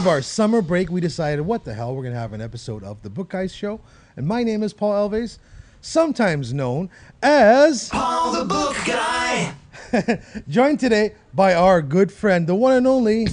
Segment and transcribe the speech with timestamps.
[0.00, 2.82] of our summer break, we decided, what the hell, we're going to have an episode
[2.82, 3.80] of the Book Guys show.
[4.16, 5.36] And my name is Paul Alves,
[5.82, 6.88] sometimes known
[7.22, 9.52] as Paul the Book Guy.
[10.48, 13.26] joined today by our good friend, the one and only.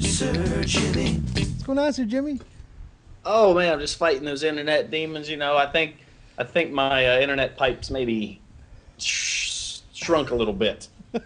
[0.00, 1.16] Sir Jimmy.
[1.16, 2.40] What's going on, Sir Jimmy?
[3.26, 5.28] Oh man, I'm just fighting those internet demons.
[5.28, 5.96] You know, I think
[6.38, 8.40] I think my uh, internet pipes maybe
[8.96, 10.88] sh- shrunk a little bit.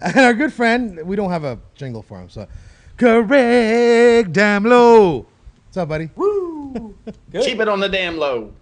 [0.00, 2.48] And our good friend, we don't have a jingle for him, so
[2.96, 5.26] Craig Damlow.
[5.66, 6.10] What's up, buddy?
[6.16, 6.94] Woo.
[7.32, 8.52] Keep it on the damn low.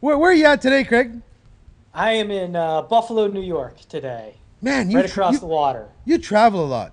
[0.00, 1.20] Where, where are you at today, Craig?
[1.94, 5.88] I am in uh, Buffalo, New York today, Man, you right across you, the water.
[6.04, 6.92] you travel a lot.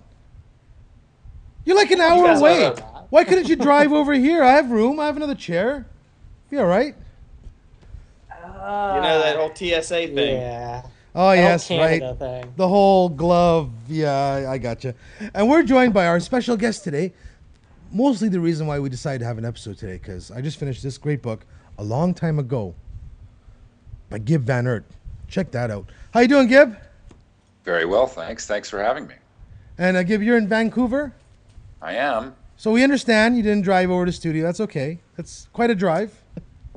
[1.66, 2.74] You're like an hour away.
[3.10, 4.44] Why couldn't you drive over here?
[4.44, 5.00] I have room.
[5.00, 5.88] I have another chair.
[6.50, 6.96] Be all right.
[8.32, 10.38] Uh, You know that whole TSA thing.
[10.38, 10.84] Yeah.
[11.22, 12.18] Oh that yes, right.
[12.18, 12.54] Thing.
[12.56, 13.72] The whole glove.
[13.90, 14.96] Yeah, I, I gotcha.
[15.34, 17.12] And we're joined by our special guest today.
[17.92, 20.82] Mostly the reason why we decided to have an episode today, because I just finished
[20.82, 21.46] this great book
[21.78, 22.74] a long time ago
[24.10, 24.86] by Gib Van Ert.
[25.28, 25.90] Check that out.
[26.14, 26.78] How you doing, Gib?
[27.66, 28.48] Very well, thanks.
[28.48, 29.16] Thanks for having me.
[29.78, 31.14] And uh, Gib, you're in Vancouver,
[31.82, 32.34] I am.
[32.56, 34.46] so we understand you didn't drive over to studio.
[34.46, 35.00] That's okay.
[35.18, 36.19] That's quite a drive.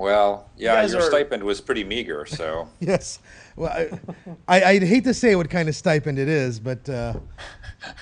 [0.02, 3.20] Well, yeah, guys your are- stipend was pretty meager, so Yes.
[3.54, 4.00] Well, I,
[4.48, 7.14] I, I'd hate to say what kind of stipend it is, but uh,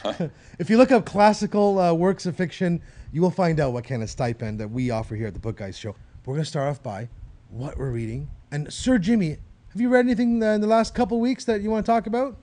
[0.59, 2.81] if you look up classical uh, works of fiction,
[3.13, 5.59] you will find out what kind of stipend that we offer here at the Book
[5.59, 5.95] Guys Show.
[6.25, 7.07] We're going to start off by
[7.51, 8.31] what we're reading.
[8.51, 9.37] And Sir Jimmy,
[9.73, 12.07] have you read anything uh, in the last couple weeks that you want to talk
[12.07, 12.35] about?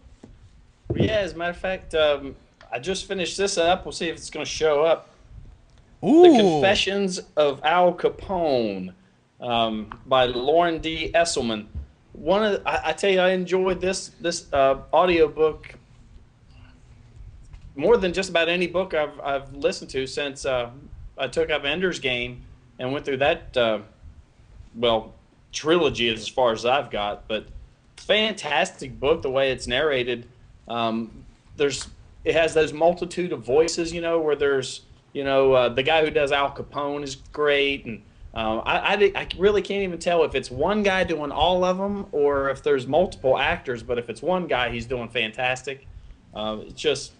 [0.93, 2.35] Yeah, as a matter of fact, um,
[2.71, 3.85] I just finished this up.
[3.85, 5.09] We'll see if it's going to show up.
[6.05, 6.31] Ooh.
[6.31, 8.93] The Confessions of Al Capone
[9.39, 11.11] um, by Loren D.
[11.13, 11.67] Estleman.
[12.13, 15.73] One of I, I tell you, I enjoyed this this uh, audiobook
[17.75, 20.71] more than just about any book I've I've listened to since uh,
[21.17, 22.43] I took up Ender's Game
[22.79, 23.79] and went through that uh,
[24.75, 25.13] well
[25.51, 27.27] trilogy as far as I've got.
[27.27, 27.47] But
[27.97, 30.27] fantastic book the way it's narrated.
[30.67, 31.23] Um,
[31.55, 31.87] there's
[32.23, 34.81] it has those multitude of voices, you know, where there's
[35.13, 38.01] you know uh, the guy who does Al Capone is great, and
[38.33, 41.77] um, I, I I really can't even tell if it's one guy doing all of
[41.77, 43.83] them or if there's multiple actors.
[43.83, 45.87] But if it's one guy, he's doing fantastic.
[46.33, 47.13] Uh, it's just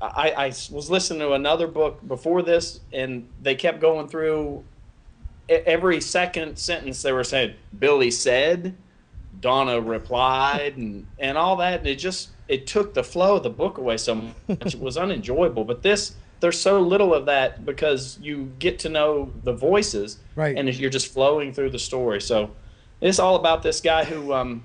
[0.00, 4.64] I, I was listening to another book before this, and they kept going through
[5.48, 7.02] every second sentence.
[7.02, 8.76] They were saying Billy said,
[9.40, 11.80] Donna replied, and and all that.
[11.80, 14.34] And it just it took the flow of the book away so much.
[14.48, 15.64] It was unenjoyable.
[15.64, 20.56] But this there's so little of that because you get to know the voices, Right.
[20.58, 22.20] And you're just flowing through the story.
[22.20, 22.50] So
[23.00, 24.64] it's all about this guy who um,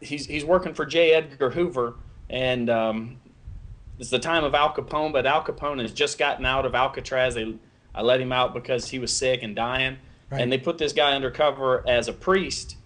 [0.00, 1.12] he's he's working for J.
[1.14, 1.94] Edgar Hoover,
[2.30, 3.20] and um,
[3.98, 7.34] it's the time of Al Capone, but Al Capone has just gotten out of Alcatraz.
[7.34, 7.54] They
[7.94, 9.96] I let him out because he was sick and dying,
[10.30, 10.40] Right.
[10.40, 12.76] and they put this guy undercover as a priest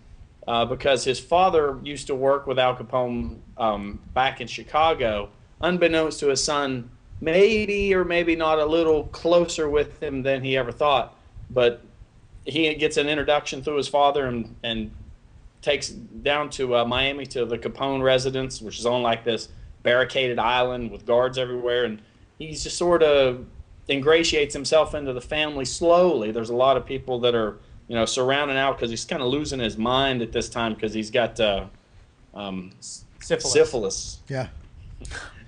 [0.47, 5.31] uh, because his father used to work with Al Capone um, back in Chicago,
[5.63, 6.91] unbeknownst to his son,
[7.21, 11.17] maybe or maybe not a little closer with him than he ever thought,
[11.51, 11.83] but
[12.45, 14.91] he gets an introduction through his father and and
[15.63, 19.49] takes down to uh, Miami to the Capone residence, which is on like this
[19.83, 22.03] barricaded island with guards everywhere, and
[22.39, 23.47] he's just sort of
[23.89, 26.31] ingratiates himself into the family slowly.
[26.33, 27.59] There's a lot of people that are
[27.89, 30.93] you know surrounding out because he's kind of losing his mind at this time because
[30.93, 31.67] he's got uh,
[32.35, 33.53] um, Syphilis.
[33.53, 34.49] syphilis Yeah.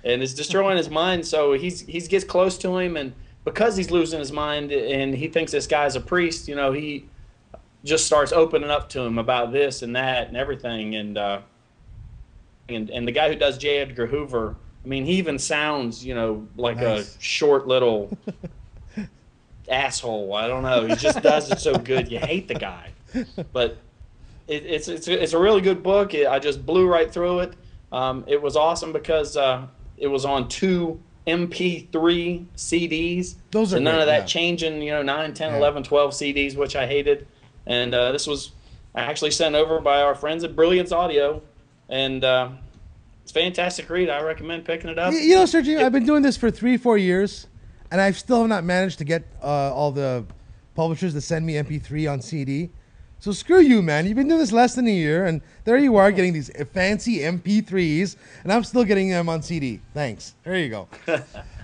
[0.05, 1.25] And it's destroying his mind.
[1.25, 3.13] So he's he gets close to him, and
[3.43, 7.05] because he's losing his mind, and he thinks this guy's a priest, you know, he
[7.83, 11.39] just starts opening up to him about this and that and everything, and uh,
[12.69, 13.79] and and the guy who does J.
[13.79, 17.15] Edgar Hoover, I mean, he even sounds, you know, like Nice.
[17.15, 18.15] a short little
[19.69, 20.33] asshole.
[20.33, 20.85] I don't know.
[20.85, 22.11] He just does it so good.
[22.11, 22.91] You hate the guy,
[23.53, 23.77] but
[24.47, 26.13] it, it's it's it's a really good book.
[26.13, 27.53] It, I just blew right through it.
[27.91, 33.35] Um, it was awesome because uh, it was on two MP3 CDs.
[33.51, 34.25] Those are and none great, of that yeah.
[34.25, 35.57] changing, you know, 9, 10, Yeah.
[35.57, 37.27] 11, 12 CDs, which I hated.
[37.65, 38.51] And uh, this was
[38.95, 41.41] actually sent over by our friends at Brilliance Audio.
[41.89, 42.49] And uh,
[43.23, 44.09] it's a fantastic read.
[44.09, 45.13] I recommend picking it up.
[45.13, 47.47] Y- You know, Jimmy, I've been doing this for three, four years,
[47.91, 50.25] and I've still have not managed to get uh, all the
[50.75, 52.69] publishers to send me MP3 on CD.
[53.25, 54.05] So screw you, man.
[54.05, 57.21] You've been doing this less than a year, and there you are getting these fancy
[57.21, 59.81] MP3s, and I'm still getting them on CD.
[59.95, 60.35] Thanks.
[60.43, 60.87] There you go.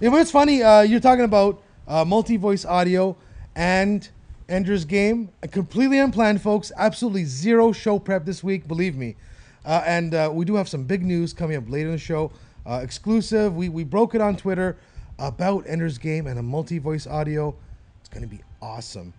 [0.02, 0.64] you know, it's funny.
[0.64, 3.16] Uh, you're talking about uh, multi-voice audio
[3.56, 4.10] and
[4.50, 5.30] Ender's Game.
[5.52, 6.72] Completely unplanned, folks.
[6.78, 8.68] Absolutely zero show prep this week.
[8.68, 9.16] Believe me.
[9.64, 12.32] Uh, and uh, we do have some big news coming up later in the show.
[12.66, 13.56] Uh, exclusive.
[13.56, 14.78] We we broke it on Twitter
[15.20, 17.54] about Ender's Game and a multi-voice audio.
[18.00, 19.14] It's going to be awesome.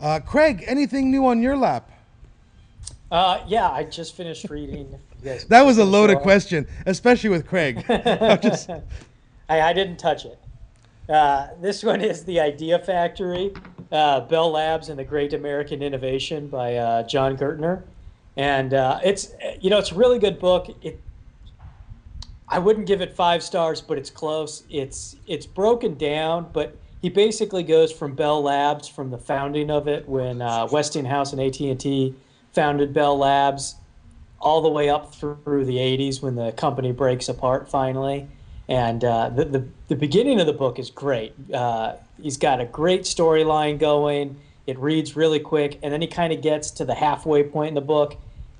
[0.00, 1.90] Uh, Craig, anything new on your lap?
[3.10, 4.98] Uh, yeah, I just finished reading.
[5.22, 7.84] guys- That was a loaded question, especially with Craig.
[8.42, 8.70] Just-
[9.48, 10.38] I, I didn't touch it.
[11.08, 13.52] Uh, this one is The Idea Factory,
[13.92, 17.82] uh, Bell Labs and the Great American Innovation by uh, Jon Gertner.
[18.38, 20.74] And uh, it's, you know, it's a really good book.
[20.82, 20.98] It,
[22.48, 24.64] I wouldn't give it five stars, but it's close.
[24.70, 29.88] It's it's broken down, but he basically goes from Bell Labs, from the founding of
[29.88, 32.14] it, when uh, Westinghouse and AT and T
[32.54, 33.74] founded Bell Labs,
[34.40, 38.26] all the way up through the 80s when the company breaks apart finally.
[38.68, 41.34] And uh, the, the, the beginning of the book is great.
[41.52, 44.40] Uh, he's got a great storyline going.
[44.66, 45.80] It reads really quick.
[45.82, 48.16] And then he kind of gets to the halfway point in the book.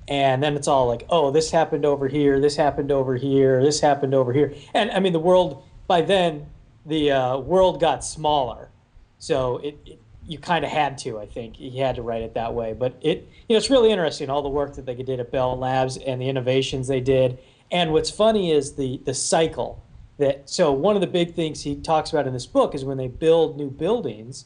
[0.07, 2.39] And then it's all like, oh, this happened over here.
[2.39, 3.63] This happened over here.
[3.63, 4.53] This happened over here.
[4.75, 6.45] And I mean, the world, by then,
[6.85, 8.69] the uh, world got smaller.
[9.17, 11.55] So it, it you kind of had to, I think.
[11.55, 12.73] He had to write it that way.
[12.73, 15.57] But it, you know, it's really interesting all the work that they did at Bell
[15.57, 17.37] Labs and the innovations they did.
[17.71, 19.83] And what's funny is the the cycle
[20.17, 20.49] that.
[20.49, 23.07] So one of the big things he talks about in this book is when they
[23.07, 24.45] build new buildings,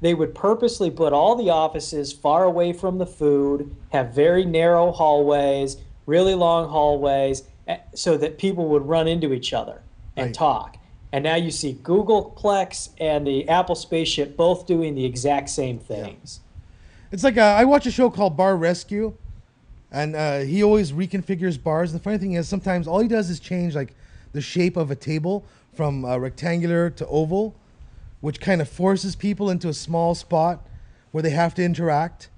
[0.00, 4.92] they would purposely put all the offices far away from the food, have very narrow
[4.92, 5.76] hallways,
[6.06, 9.82] really long hallways, eh, so that people would run into each other
[10.16, 10.34] and Right.
[10.34, 10.76] talk.
[11.12, 16.40] And now you see Googleplex and the Apple spaceship both doing the exact same things.
[17.10, 19.14] it's like uh, I watch a show called Bar Rescue,
[19.90, 21.92] and uh, he always reconfigures bars.
[21.92, 23.94] And The funny thing is, sometimes all he does is change like
[24.32, 25.44] the shape of a table
[25.74, 27.54] from uh, rectangular to oval,
[28.22, 30.66] which kind of forces people into a small spot
[31.10, 32.30] where they have to interact.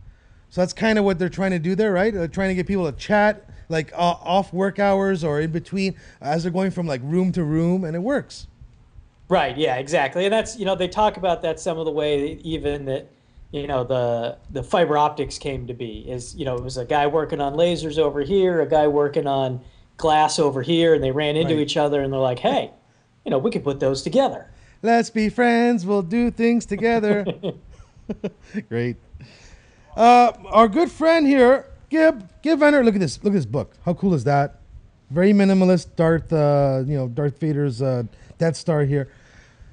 [0.50, 2.12] So that's kind of what they're trying to do there, right?
[2.12, 5.94] They're trying to get people to chat like uh, off work hours or in between
[6.20, 8.48] as they're going from like room to room, and it works.
[9.28, 9.56] Right.
[9.56, 9.76] Yeah.
[9.76, 10.24] Exactly.
[10.24, 13.08] And that's you know they talk about that some of the way even that
[13.52, 16.84] you know the the fiber optics came to be is you know it was a
[16.84, 19.60] guy working on lasers over here, a guy working on
[19.96, 21.62] glass over here, and they ran into Right.
[21.62, 22.70] each other and they're like, hey,
[23.24, 24.50] you know we could put those together.
[24.82, 25.86] Let's be friends.
[25.86, 27.24] We'll do things together.
[28.68, 28.96] Great.
[29.96, 32.84] Uh, our good friend here, Gib, Gib Van Ert.
[32.84, 33.16] Look at this.
[33.22, 33.72] Look at this book.
[33.84, 34.60] How cool is that?
[35.10, 35.94] Very minimalist.
[35.96, 38.02] Darth, uh, you know, Darth Vader's uh,
[38.44, 39.08] Death Star here.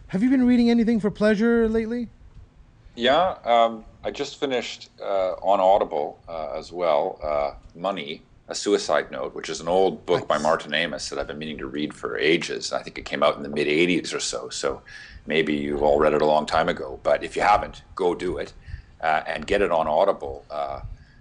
[0.07, 2.07] Have you been reading anything for pleasure lately?
[2.95, 7.19] Yeah, um, I just finished uh, on Audible uh, as well.
[7.21, 11.27] Uh, Money, a Suicide Note, which is an old book by Martin Amis that I've
[11.27, 12.71] been meaning to read for ages.
[12.71, 14.47] I think it came out in the mid '80s or so.
[14.47, 14.81] So
[15.25, 16.97] maybe you've all read it a long time ago.
[17.03, 18.53] But if you haven't, go do it
[19.01, 20.79] uh, and get it on Audible uh,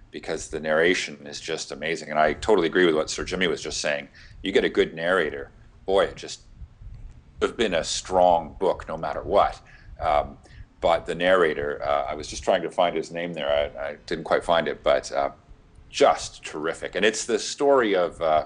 [0.09, 2.11] because the narration is just amazing.
[2.11, 4.07] And I totally agree with what Sir Jimmy was just saying.
[4.41, 5.51] You get a good narrator,
[5.85, 6.43] boy, it just
[7.41, 9.59] have been a strong book no matter what.
[9.99, 10.37] Um,
[10.79, 13.71] but the narrator, uh, I was just trying to find his name there.
[13.77, 15.29] I, I didn't quite find it, but uh,
[15.89, 16.95] just terrific.
[16.95, 18.45] And it's the story of uh,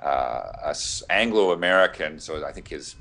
[0.00, 0.74] uh,
[1.08, 2.20] Anglo-American.
[2.20, 2.96] So I think his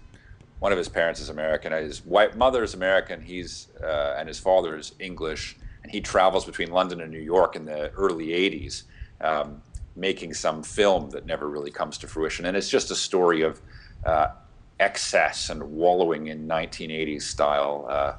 [0.60, 1.74] one of his parents is American.
[1.74, 3.22] His white mother is American.
[3.22, 7.58] He's uh, and his father is English, and he travels between London and New York
[7.58, 8.84] in the early '80s,
[9.20, 9.62] um,
[9.98, 12.46] making some film that never really comes to fruition.
[12.46, 13.60] And it's just a story of
[14.06, 14.27] uh,
[14.80, 18.13] excess and wallowing in 1980s style uh,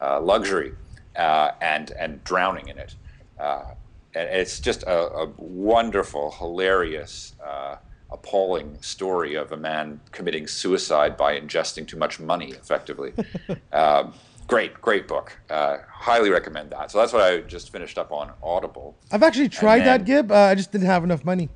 [0.00, 0.72] uh, luxury
[1.16, 2.94] uh, and and drowning in it.
[3.38, 3.74] Uh,
[4.14, 7.76] and it's just a, a wonderful, hilarious, uh,
[8.10, 13.14] appalling story of a man committing suicide by ingesting too much money, effectively.
[13.72, 14.12] um,
[14.46, 15.32] great, great book.
[15.48, 16.90] Uh, highly recommend that.
[16.90, 18.96] So that's what I just finished up on Audible.
[19.10, 20.30] I've actually tried then- that, Gib.
[20.30, 21.48] Uh, I just didn't have enough money,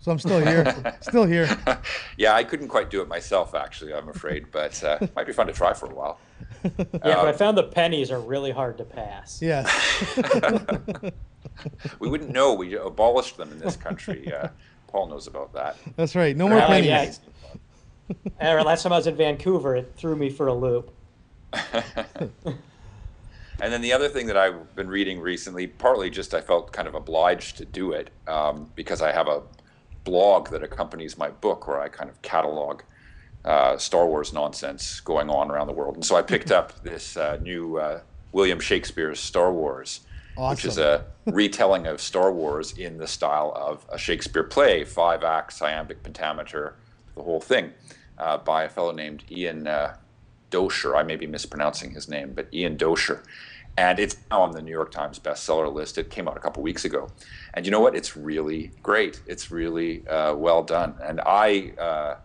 [0.00, 0.96] so I'm still here.
[1.00, 1.48] still here.
[2.16, 5.32] yeah, I couldn't quite do it myself, actually, I'm afraid, but uh, it might be
[5.32, 6.18] fun to try for a while.
[6.64, 9.40] Yeah, but I found the pennies are really hard to pass.
[9.42, 9.70] Yeah.
[12.00, 12.52] We wouldn't know.
[12.52, 14.30] We abolished them in this country.
[14.30, 14.48] Uh,
[14.88, 15.76] Paul knows about that.
[15.96, 16.36] That's right.
[16.36, 17.20] No more Oh, pennies.
[18.08, 18.14] yeah.
[18.38, 20.92] And last time I was in Vancouver, it threw me for a loop.
[23.58, 26.86] And then the other thing that I've been reading recently, partly just I felt kind
[26.86, 29.42] of obliged to do it um, because I have a
[30.06, 32.80] blog that accompanies my book where I kind of catalog
[33.44, 35.96] uh, Star Wars nonsense going on around the world.
[35.96, 38.00] And so I picked up this uh, new uh,
[38.32, 40.00] William Shakespeare's Star Wars.
[40.50, 45.24] which is a retelling of Star Wars in the style of a Shakespeare play, five
[45.24, 46.76] acts, iambic pentameter,
[47.14, 47.72] the whole thing,
[48.18, 49.96] uh, by a fellow named Ian uh,
[50.50, 50.96] Doescher.
[50.96, 53.22] I may be mispronouncing his name, but Ian Doescher.
[53.78, 55.98] And it's now on the New York Times bestseller list.
[55.98, 57.08] It came out a couple weeks ago.
[57.54, 57.94] And you know what?
[57.94, 59.20] It's really great.
[59.26, 60.94] It's really uh, well done.
[61.02, 62.16] And I, uh,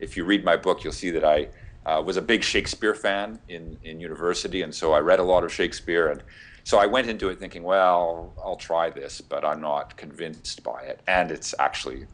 [0.00, 1.48] if you read my book, you'll see that I
[1.86, 4.62] uh, was a big Shakespeare fan in, in university.
[4.62, 6.08] And so I read a lot of Shakespeare.
[6.08, 6.22] And
[6.64, 10.82] so I went into it thinking, well, I'll try this, but I'm not convinced by
[10.82, 11.00] it.
[11.06, 12.06] And it's actually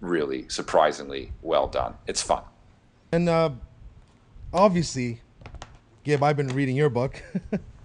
[0.00, 1.94] really surprisingly well done.
[2.06, 2.44] It's fun.
[3.10, 3.50] And uh,
[4.52, 5.22] obviously,
[6.04, 7.20] Gib, I've been reading your book.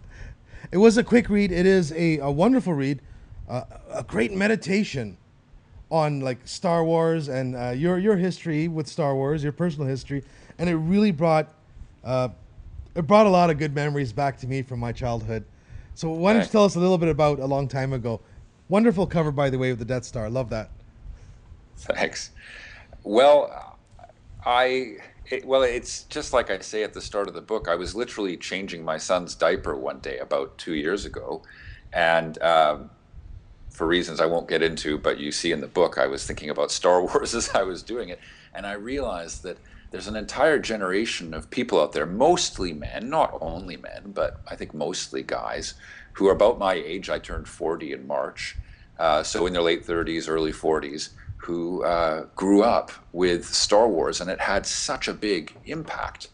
[0.73, 1.51] it was a quick read.
[1.51, 2.99] It is a, a wonderful read,
[3.47, 3.61] uh,
[3.93, 5.17] a great meditation
[5.91, 10.23] on like Star Wars and uh, your your history with Star Wars, your personal history,
[10.57, 11.53] and it really brought
[12.03, 12.29] uh,
[12.95, 15.45] it brought a lot of good memories back to me from my childhood.
[15.93, 18.19] So why don't you tell us a little bit about a long time ago?
[18.67, 20.27] Wonderful cover, by the way, with the Death Star.
[20.27, 20.71] Love that.
[21.77, 22.31] Thanks.
[23.03, 23.77] Well,
[24.43, 24.97] I
[25.33, 27.67] it, well, it's just like I say at the start of the book.
[27.67, 31.41] I was literally changing my son's diaper one day about two years ago,
[31.91, 32.91] and um,
[33.69, 36.49] for reasons I won't get into, but you see in the book, I was thinking
[36.49, 38.19] about Star Wars as I was doing it,
[38.53, 39.57] and I realized that
[39.89, 44.55] there's an entire generation of people out there, mostly men, not only men, but I
[44.55, 45.75] think mostly guys,
[46.13, 47.09] who are about my age.
[47.09, 48.57] I turned 40 in March,
[48.99, 51.09] uh, so in their late 30s, early 40s,
[51.43, 56.29] who uh, grew up with Star Wars, and it had such a big impact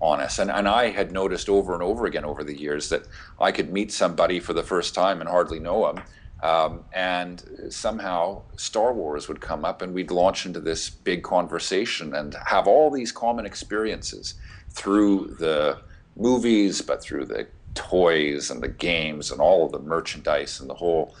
[0.00, 0.38] on us.
[0.38, 3.06] And, and I had noticed over and over again over the years that
[3.38, 6.04] I could meet somebody for the first time and hardly know them.
[6.42, 12.14] Um, and somehow Star Wars would come up, and we'd launch into this big conversation
[12.14, 14.34] and have all these common experiences
[14.70, 15.78] through the
[16.16, 20.74] movies, but through the toys and the games and all of the merchandise and the
[20.74, 21.14] whole,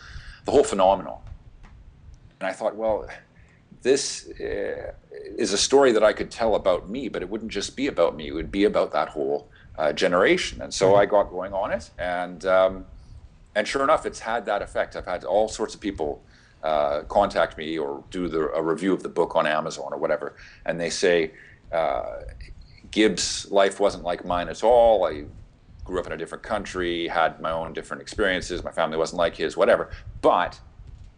[0.46, 1.18] the whole phenomenon.
[2.40, 3.06] And I thought, well,
[3.84, 4.92] this uh,
[5.38, 8.16] is a story that I could tell about me, but it wouldn't just be about
[8.16, 8.28] me.
[8.28, 9.48] It would be about that whole
[9.78, 10.62] uh, generation.
[10.62, 12.86] And so I got going on it, and um,
[13.54, 14.96] and sure enough, it's had that effect.
[14.96, 16.22] I've had all sorts of people
[16.62, 20.34] uh, contact me or do the, a review of the book on Amazon or whatever,
[20.64, 21.32] and they say
[21.70, 22.22] uh,
[22.90, 25.04] Gib's life wasn't like mine at all.
[25.04, 25.24] I
[25.84, 28.64] grew up in a different country, had my own different experiences.
[28.64, 29.90] My family wasn't like his, whatever.
[30.22, 30.58] But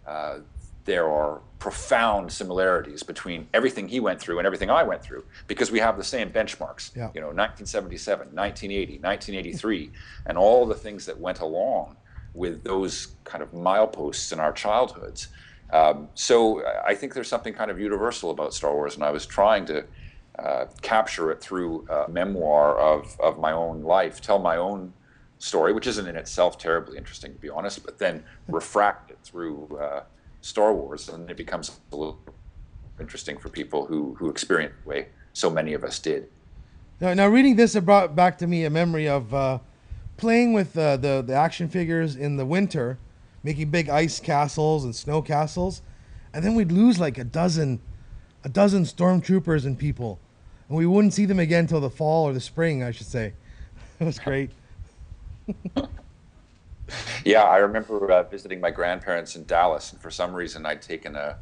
[0.04, 0.38] uh,
[0.86, 5.70] there are profound similarities between everything he went through and everything I went through because
[5.70, 6.94] we have the same benchmarks.
[6.96, 7.10] Yeah.
[7.14, 9.90] You know, 1977, 1980, 1983,
[10.26, 11.96] and all the things that went along
[12.34, 15.28] with those kind of mileposts in our childhoods.
[15.72, 19.26] Um, so I think there's something kind of universal about Star Wars, and I was
[19.26, 19.84] trying to
[20.38, 24.92] uh, capture it through a memoir of, of my own life, tell my own
[25.38, 29.78] story, which isn't in itself terribly interesting, to be honest, but then refract it through
[29.80, 30.02] uh,
[30.46, 32.20] Star Wars, and it becomes a little
[33.00, 36.28] interesting for people who, who experience the way so many of us did.
[37.00, 39.58] Now, now reading this, it brought back to me a memory of uh,
[40.16, 42.96] playing with uh, the the action figures in the winter,
[43.42, 45.82] making big ice castles and snow castles,
[46.32, 47.80] and then we'd lose like a dozen,
[48.44, 50.20] a dozen stormtroopers and people,
[50.68, 53.34] and we wouldn't see them again until the fall or the spring, I should say.
[53.98, 54.50] It was great.
[57.24, 61.16] Yeah, I remember uh, visiting my grandparents in Dallas, and for some reason I'd taken
[61.16, 61.36] a,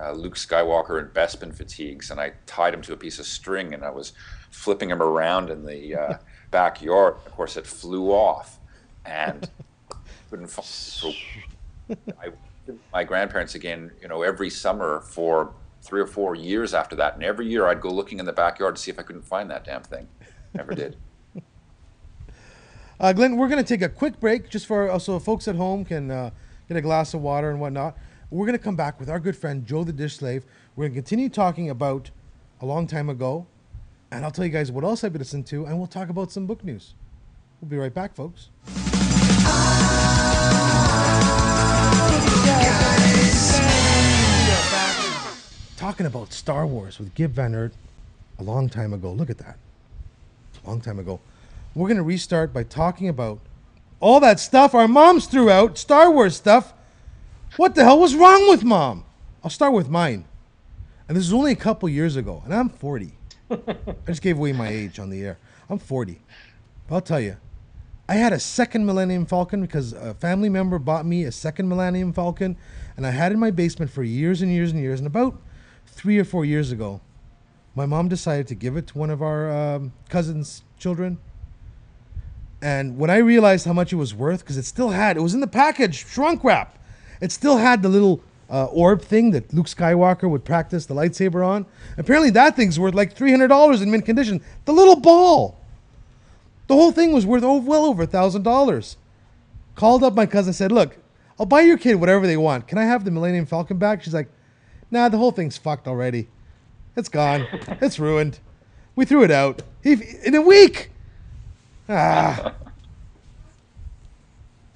[0.00, 3.74] uh Luke Skywalker and Bespin fatigues, and I tied him to a piece of string,
[3.74, 4.12] and I was
[4.50, 6.18] flipping him around in the uh,
[6.50, 7.16] backyard.
[7.26, 8.58] Of course, it flew off,
[9.04, 9.48] and
[10.30, 10.66] couldn't find.
[10.66, 11.12] So
[12.20, 12.30] I
[12.92, 17.22] my grandparents again, you know, every summer for three or four years after that, and
[17.22, 19.64] every year I'd go looking in the backyard to see if I couldn't find that
[19.64, 20.08] damn thing.
[20.54, 20.96] Never did.
[23.00, 25.54] Uh, Glenn, we're going to take a quick break just for uh, so folks at
[25.54, 26.30] home can uh,
[26.66, 27.96] get a glass of water and whatnot.
[28.28, 30.44] We're going to come back with our good friend Joe the Dish Slave.
[30.74, 32.10] We're going to continue talking about
[32.60, 33.46] a long time ago,
[34.10, 36.32] and I'll tell you guys what else I've been listening to, and we'll talk about
[36.32, 36.94] some book news.
[37.60, 38.48] We'll be right back, folks.
[45.76, 47.70] Talking about Star Wars with Gib Van
[48.40, 49.12] a long time ago.
[49.12, 49.56] Look at that.
[50.64, 51.20] A long time ago.
[51.78, 53.38] We're going to restart by talking about
[54.00, 56.74] all that stuff our moms threw out, Star Wars stuff.
[57.56, 59.04] What the hell was wrong with mom?
[59.44, 60.24] I'll start with mine.
[61.06, 63.12] And this is only a couple years ago, and I'm 40.
[63.52, 63.56] I
[64.08, 65.38] just gave away my age on the air.
[65.70, 66.20] I'm 40.
[66.88, 67.36] But I'll tell you,
[68.08, 72.12] I had a second Millennium Falcon because a family member bought me a second Millennium
[72.12, 72.56] Falcon,
[72.96, 74.98] and I had it in my basement for years and years and years.
[74.98, 75.40] And about
[75.86, 77.00] three or four years ago,
[77.76, 81.18] my mom decided to give it to one of our um, cousins' children.
[82.60, 85.34] And when I realized how much it was worth, because it still had, it was
[85.34, 86.78] in the package, shrunk wrap.
[87.20, 91.46] It still had the little uh, orb thing that Luke Skywalker would practice the lightsaber
[91.46, 91.66] on.
[91.96, 94.40] Apparently, that thing's worth like $300 in mint condition.
[94.64, 95.60] The little ball.
[96.66, 98.96] The whole thing was worth oh, well over $1,000.
[99.74, 100.98] Called up my cousin said, Look,
[101.38, 102.66] I'll buy your kid whatever they want.
[102.66, 104.02] Can I have the Millennium Falcon back?
[104.02, 104.28] She's like,
[104.90, 106.28] Nah, the whole thing's fucked already.
[106.96, 107.46] It's gone.
[107.80, 108.40] it's ruined.
[108.96, 109.62] We threw it out.
[109.82, 109.92] He,
[110.24, 110.90] in a week.
[111.88, 112.52] Ah.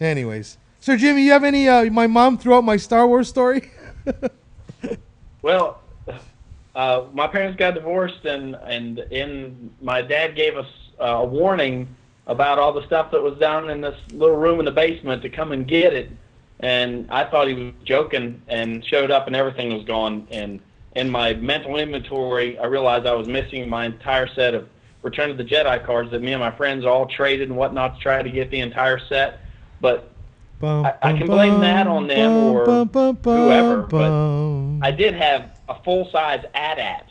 [0.00, 1.68] Anyways, Sir Jimmy, you have any?
[1.68, 3.70] Uh, my mom threw out my Star Wars story.
[5.42, 5.80] Well,
[6.76, 10.68] uh, my parents got divorced, and and in my dad gave us
[11.00, 11.88] uh, a warning
[12.28, 15.28] about all the stuff that was down in this little room in the basement to
[15.28, 16.10] come and get it.
[16.60, 20.28] And I thought he was joking, and showed up, and everything was gone.
[20.30, 20.60] And
[20.94, 24.68] in my mental inventory, I realized I was missing my entire set of
[25.02, 28.00] Return of the Jedi cards that me and my friends all traded and whatnot to
[28.00, 29.40] try to get the entire set.
[29.80, 30.10] But
[30.84, 32.64] I- I can blame that on them or
[33.36, 34.10] whoever, but
[34.86, 37.06] I did have a full size AT-AT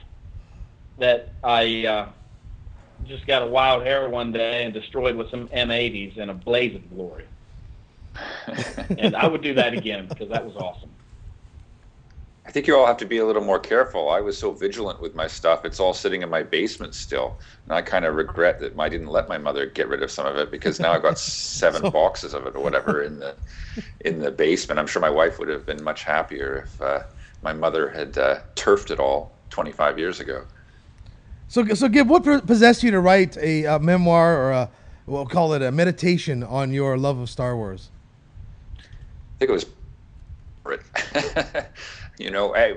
[0.99, 2.05] that I uh,
[3.07, 6.75] just got a wild hair one day and destroyed with some M80s in a blaze
[6.75, 7.25] of glory.
[8.97, 10.89] and I would do that again because that was awesome.
[12.45, 14.09] I think you all have to be a little more careful.
[14.09, 17.73] I was so vigilant with my stuff; it's all sitting in my basement still, and
[17.73, 20.35] I kind of regret that I didn't let my mother get rid of some of
[20.37, 23.35] it because now I've got seven boxes of it or whatever in the
[24.01, 24.79] in the basement.
[24.79, 27.03] I'm sure my wife would have been much happier if uh,
[27.43, 30.43] my mother had uh, turfed it all 25 years ago.
[31.47, 34.69] So, so Gib, what possessed you to write a, uh memoir or a,
[35.05, 37.89] we'll call it a meditation on your love of Star Wars?
[38.79, 38.83] I
[39.39, 39.65] think it was
[42.21, 42.73] you know I,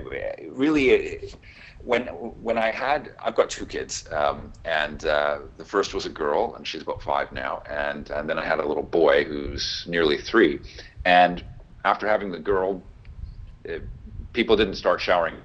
[0.48, 1.20] really
[1.80, 6.10] when when I had I've got two kids um, and uh, the first was a
[6.10, 9.84] girl and she's about five now and and then I had a little boy who's
[9.86, 10.60] nearly three
[11.04, 11.44] and
[11.84, 12.82] after having the girl
[13.68, 13.78] uh,
[14.32, 15.36] people didn't start showering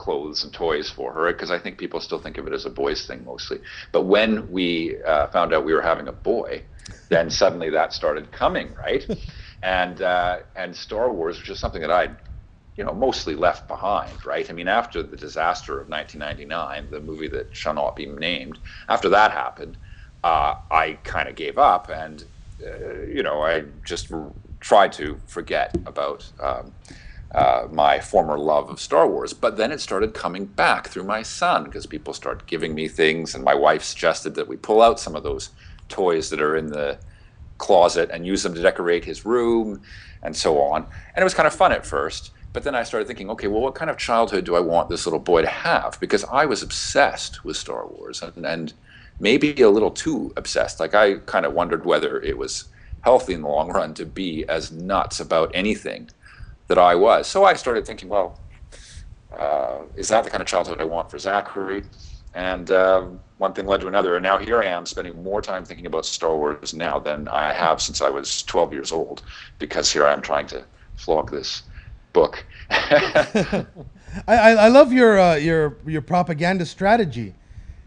[0.00, 2.70] clothes and toys for her because I think people still think of it as a
[2.70, 3.58] boys thing mostly.
[3.92, 6.62] But when we uh, found out we were having a boy,
[7.10, 9.04] then suddenly that started coming, right?
[9.62, 12.16] and uh, and Star Wars, which is something that I'd
[12.76, 14.48] you know mostly left behind, right?
[14.48, 19.08] I mean, after the disaster of 1999, the movie that shall not be named, after
[19.10, 19.76] that happened,
[20.24, 22.24] uh, I kind of gave up, and
[22.64, 26.30] uh, you know, I just r- tried to forget about.
[26.40, 26.74] Um,
[27.32, 29.32] uh, my former love of Star Wars.
[29.32, 33.36] But then it started coming back through my son because people started giving me things,
[33.36, 35.50] and my wife suggested that we pull out some of those
[35.88, 36.98] toys that are in the
[37.58, 39.82] closet and use them to decorate his room
[40.22, 40.86] and so on.
[41.14, 42.32] And it was kind of fun at first.
[42.52, 45.06] But then I started thinking, okay, well, what kind of childhood do I want this
[45.06, 45.98] little boy to have?
[46.00, 48.72] Because I was obsessed with Star Wars and, and
[49.20, 50.80] maybe a little too obsessed.
[50.80, 52.64] Like I kind of wondered whether it was
[53.02, 56.10] healthy in the long run to be as nuts about anything
[56.66, 57.28] that I was.
[57.28, 58.40] So I started thinking, well,
[59.38, 61.84] uh, is that the kind of childhood I want for Zachary?
[62.34, 65.64] And um, one thing led to another, and now here I am spending more time
[65.64, 69.22] thinking about Star Wars now than I have since I was 12 years old,
[69.58, 70.64] because here I am trying to
[70.96, 71.62] flog this
[72.12, 72.44] book.
[72.70, 73.66] I,
[74.28, 77.34] I, love your uh, your your propaganda strategy,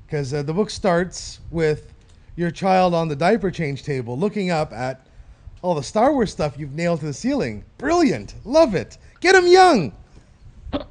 [0.05, 1.93] because uh, the book starts with
[2.35, 5.07] your child on the diaper change table looking up at
[5.61, 7.63] all the Star Wars stuff you've nailed to the ceiling.
[7.77, 8.97] Brilliant, love it.
[9.21, 9.93] Get him young.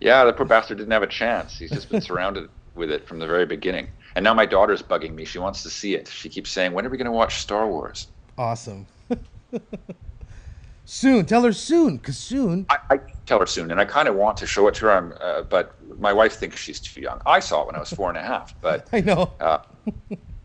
[0.00, 1.58] yeah, the poor bastard didn't have a chance.
[1.58, 3.88] He's just been surrounded with it from the very beginning.
[4.14, 5.24] And now my daughter's bugging me.
[5.24, 6.08] She wants to see it.
[6.08, 8.86] She keeps saying, "When are we going to watch Star Wars?" Awesome.
[10.90, 12.66] soon, tell her soon, cause soon.
[12.68, 14.96] I, I tell her soon, and I kind of want to show it to her,
[14.96, 17.20] um, uh, but my wife thinks she's too young.
[17.24, 19.32] I saw it when I was four and a half, but I know.
[19.38, 19.58] uh,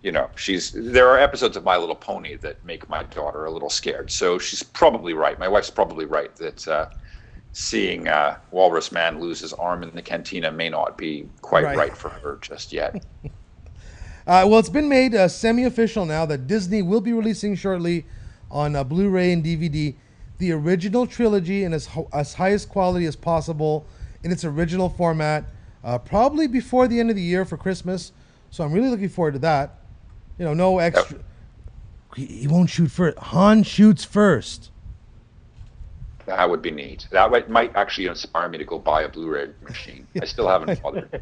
[0.03, 3.51] you know, she's there are episodes of My Little Pony that make my daughter a
[3.51, 4.11] little scared.
[4.11, 5.39] So she's probably right.
[5.39, 6.85] My wife's probably right that uh,
[7.53, 11.77] seeing uh, Walrus Man lose his arm in the cantina may not be quite Right.
[11.77, 13.03] right, for her just yet.
[14.27, 18.07] Uh, well, it's been made uh, semi-official now that Disney will be releasing shortly
[18.49, 19.93] on uh, Blu-ray and DVD
[20.37, 23.85] the original trilogy in as, ho- as highest quality as possible
[24.23, 25.45] in its original format,
[25.83, 28.11] uh, probably before the end of the year for Christmas.
[28.51, 29.79] So I'm really looking forward to that.
[30.37, 31.19] You know, no extra.
[32.15, 33.17] He, he won't shoot first.
[33.17, 34.71] Han shoots first.
[36.25, 37.07] that would be neat.
[37.11, 40.07] That might- might actually inspire me to go buy a Blu-ray machine.
[40.21, 41.21] I still haven't bothered.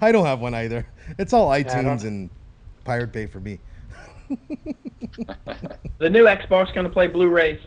[0.00, 0.86] I don't have one either.
[1.18, 2.30] It's all I don't- iTunes and
[2.84, 3.58] Pirate Bay for me.
[5.98, 7.58] The new Xbox going to play Blu-rays.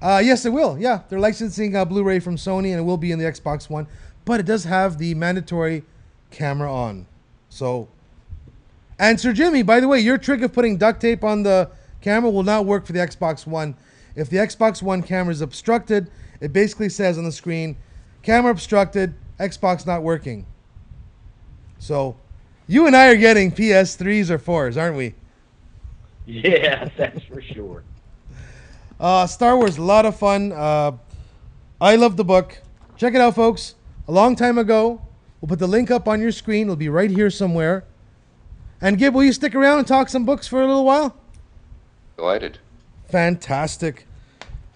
[0.00, 0.78] Uh, yes, it will.
[0.78, 3.86] Yeah, they're licensing uh, Blu-ray from Sony, and it will be in the Xbox One.
[4.24, 5.84] But it does have the mandatory
[6.30, 7.06] camera on,
[7.48, 7.88] so
[8.98, 12.30] And Sir Jimmy, by the way, your trick of putting duct tape on the camera
[12.30, 13.74] will not work for the Xbox One.
[14.14, 17.76] If the Xbox One camera is obstructed, it basically says on the screen,
[18.22, 20.46] camera obstructed, Xbox not working.
[21.78, 22.16] So,
[22.66, 25.14] you and I are getting PS3s or 4s, aren't we?
[26.26, 27.84] Yeah, that's for sure.
[29.00, 30.52] Uh, Star Wars, a lot of fun.
[30.52, 30.92] Uh,
[31.80, 32.60] I love the book.
[32.96, 33.76] Check it out, folks.
[34.08, 35.00] A long time ago,
[35.40, 36.62] we'll put the link up on your screen.
[36.62, 37.84] It'll be right here somewhere.
[38.80, 41.16] And Gib, will you stick around and talk some books for a little while?
[42.16, 42.58] Delighted.
[43.08, 44.06] Fantastic.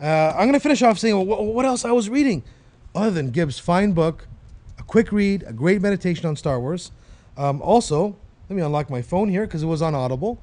[0.01, 2.43] Uh, I'm going to finish off saying what, what else I was reading,
[2.95, 4.27] other than Gib's fine book,
[4.79, 6.91] a quick read, a great meditation on Star Wars.
[7.37, 8.17] Um, also,
[8.49, 10.41] let me unlock my phone here because it was on Audible,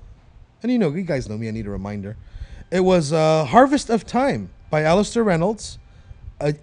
[0.64, 1.48] and you know, you guys know me.
[1.48, 2.18] I need a reminder.
[2.72, 5.80] It was uh, Harvest of Time by Alastair Reynolds,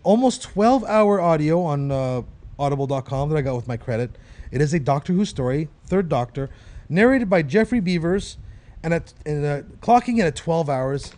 [0.05, 2.23] almost 12-hour audio on uh,
[2.61, 4.17] Audible.com that I got with my credit.
[4.53, 6.49] It is a Doctor Who story, Third Doctor,
[6.89, 8.37] narrated by Geoffrey Beevers,
[8.85, 11.13] and at and, uh, clocking in at 12 hours.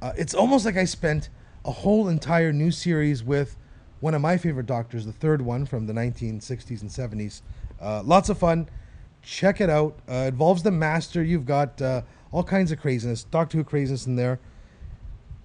[0.00, 1.28] Uh, it's almost like I spent
[1.64, 3.56] a whole entire new series with
[3.98, 7.42] one of my favorite doctors, the third one from the 1960s and 70s.
[7.80, 8.68] Uh, lots of fun.
[9.22, 9.98] Check it out.
[10.08, 11.20] Uh, involves the Master.
[11.20, 14.38] You've got uh, all kinds of craziness, Doctor Who craziness in there.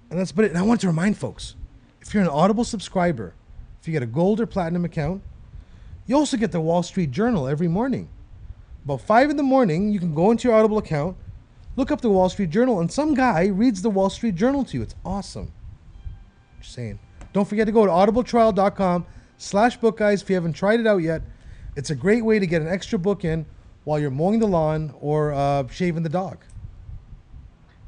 [0.09, 0.51] And that's but it.
[0.51, 1.55] And I want to remind folks,
[2.01, 3.33] if you're an Audible subscriber,
[3.81, 5.23] if you get a gold or platinum account,
[6.05, 8.09] you also get the Wall Street Journal every morning.
[8.83, 11.17] About five in the morning, you can go into your Audible account,
[11.75, 14.77] look up the Wall Street Journal, and some guy reads the Wall Street Journal to
[14.77, 14.83] you.
[14.83, 15.51] It's awesome.
[16.61, 16.99] Just saying.
[17.33, 19.05] Don't forget to go to audibletrial.com
[19.37, 21.23] slash book guys if you haven't tried it out yet.
[21.75, 23.45] It's a great way to get an extra book in
[23.83, 26.37] while you're mowing the lawn or uh, shaving the dog.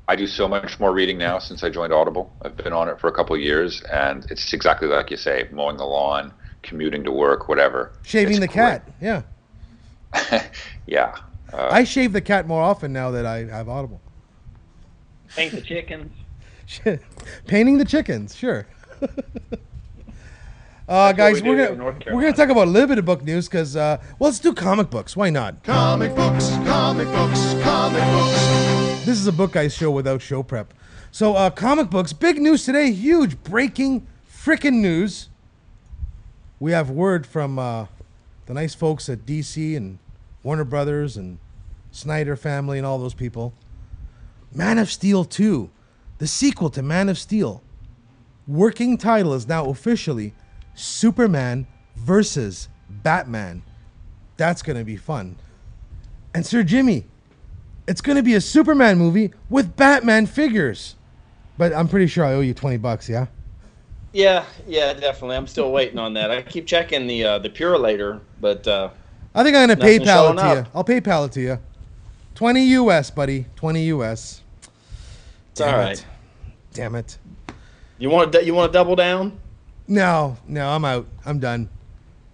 [0.09, 2.33] I do so much more reading now since I joined Audible.
[2.41, 5.49] I've been on it for a couple of years, and it's exactly like you say:
[5.51, 7.91] mowing the lawn, commuting to work, whatever.
[8.03, 8.89] Shaving It's the cat.
[9.01, 9.23] Yeah.
[10.87, 11.15] yeah.
[11.51, 14.01] Uh, I shave the cat more often now that I have Audible.
[15.35, 16.11] Paint the chickens.
[16.65, 17.01] Shit.
[17.47, 18.65] Painting the chickens, sure.
[20.87, 23.49] uh, guys, we we're gonna we're gonna talk about a little bit of book news
[23.49, 25.17] because uh, well, let's do comic books.
[25.17, 25.63] Why not?
[25.63, 28.86] Comic books, comic books, comic books.
[29.07, 30.73] This is a book guys show without show prep.
[31.11, 35.29] So, uh, comic books, big news today, huge breaking frickin' news.
[36.59, 37.85] We have word from uh,
[38.47, 39.99] the nice folks at DC and
[40.43, 41.37] Warner Brothers and
[41.89, 43.53] Snyder family and all those people.
[44.53, 45.69] Man of Steel 2,
[46.17, 47.63] the sequel to Man of Steel.
[48.45, 50.33] Working title is now officially
[50.75, 51.65] Superman
[51.95, 53.63] versus Batman.
[54.35, 55.37] That's going to be fun.
[56.35, 57.05] And Sir Jimmy,
[57.87, 60.95] it's going to be a Superman movie with Batman figures.
[61.57, 63.27] But I'm pretty sure I owe you 20 bucks, yeah?
[64.13, 65.37] Yeah, yeah, definitely.
[65.37, 66.29] I'm still waiting on that.
[66.31, 68.89] I keep checking the uh, the Purolator, but uh,
[69.35, 70.57] I think I'm going to Nothing PayPal it to up.
[70.65, 70.71] you.
[70.73, 71.59] I'll PayPal it to you.
[72.35, 73.45] 20 US, buddy.
[73.55, 74.41] 20 US.
[74.61, 74.69] it's
[75.55, 75.99] Damn right.
[75.99, 76.05] it.
[76.73, 77.17] Damn it.
[77.97, 79.39] You want to you want to double down?
[79.87, 81.07] No, no, I'm out.
[81.25, 81.69] I'm done.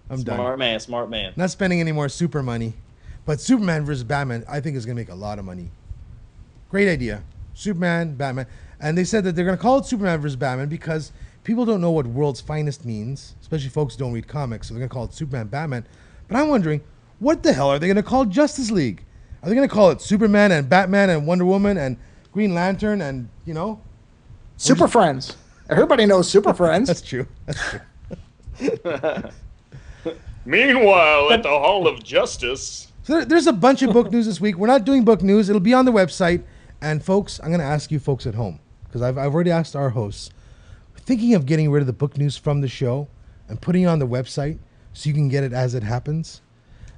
[0.09, 0.35] I'm smart done.
[0.37, 1.33] Smart man, smart man.
[1.35, 2.73] Not spending any more super money.
[3.25, 5.71] But Superman versus Batman, I think is going to make a lot of money.
[6.69, 7.23] Great idea.
[7.53, 8.47] Superman, Batman.
[8.79, 11.11] And they said that they're going to call it Superman versus Batman because
[11.43, 14.67] people don't know what world's finest means, especially folks who don't read comics.
[14.67, 15.85] So they're going to call it Superman, Batman.
[16.27, 16.81] But I'm wondering,
[17.19, 19.03] what the hell are they going to call Justice League?
[19.41, 21.97] Are they going to call it Superman and Batman and Wonder Woman and
[22.31, 23.79] Green Lantern and, you know?
[24.57, 25.37] Super Friends.
[25.69, 26.87] Everybody knows Super Friends.
[26.87, 27.27] That's true.
[27.45, 27.79] That's true.
[30.45, 34.39] Meanwhile, at the Hall of Justice, So there, there's a bunch of book news this
[34.39, 34.57] week.
[34.57, 35.49] We're not doing book news.
[35.49, 36.43] It'll be on the website.
[36.81, 39.75] And folks, I'm going to ask you folks at home because I've, I've already asked
[39.75, 40.29] our hosts.
[40.95, 43.09] Thinking of getting rid of the book news from the show
[43.49, 44.57] and putting it on the website
[44.93, 46.41] so you can get it as it happens,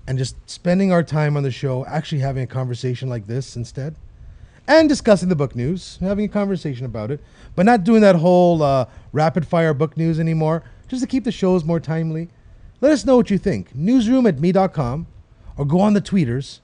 [0.06, 3.96] and just spending our time on the show actually having a conversation like this instead,
[4.68, 7.20] and discussing the book news, having a conversation about it,
[7.56, 10.62] but not doing that whole uh, rapid fire book news anymore.
[10.88, 12.30] Just to keep the shows more timely.
[12.82, 13.74] Let us know what you think.
[13.74, 15.08] Newsroom at me.com
[15.58, 16.60] or go on the tweeters.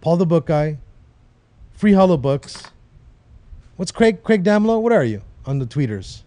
[0.00, 0.78] Paul the Book Guy,
[1.72, 2.64] Free Hollow Books.
[3.76, 4.80] What's Craig Craig Damlow?
[4.80, 6.22] What are you on the tweeters?